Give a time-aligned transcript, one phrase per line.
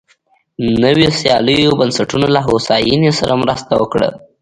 [0.81, 4.09] نویو سیاسي بنسټونو له هوساینې سره مرسته وکړه.